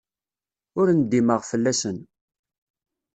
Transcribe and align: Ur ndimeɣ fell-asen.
Ur 0.79 0.87
ndimeɣ 0.99 1.41
fell-asen. 1.49 1.97